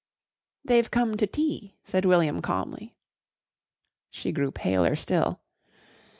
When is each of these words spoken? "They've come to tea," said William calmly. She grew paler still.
"They've 0.65 0.89
come 0.89 1.15
to 1.17 1.27
tea," 1.27 1.75
said 1.83 2.05
William 2.05 2.41
calmly. 2.41 2.95
She 4.09 4.31
grew 4.31 4.49
paler 4.49 4.95
still. 4.95 5.41